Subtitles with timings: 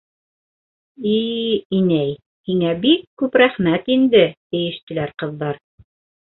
[1.09, 1.19] —И
[1.81, 2.17] инәй,
[2.51, 5.65] һиңә бик күп рәхмәт инде,— тиештеләр ҡыҙҙар.